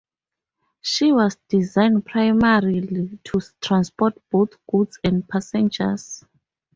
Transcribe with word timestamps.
She 0.81 1.11
was 1.11 1.37
designed 1.47 2.07
primarily 2.07 3.19
to 3.23 3.41
transport 3.61 4.17
both 4.31 4.57
goods 4.65 4.97
and 5.03 5.29
passengers. 5.29 6.25